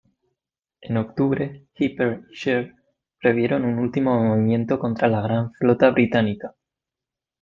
[0.81, 2.73] En octubre, Hipper y Scheer
[3.19, 6.55] previeron un último movimiento contra la Gran Flota británica.